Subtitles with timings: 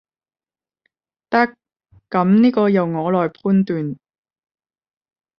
[1.29, 1.55] 得，
[2.09, 3.99] 噉呢個由我來判斷